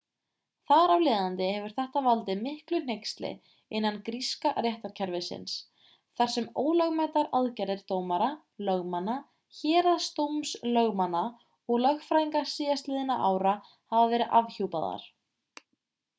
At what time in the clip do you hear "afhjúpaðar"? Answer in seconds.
14.41-15.05